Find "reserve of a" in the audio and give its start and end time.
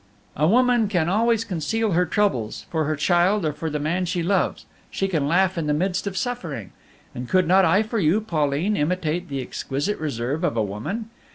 9.99-10.63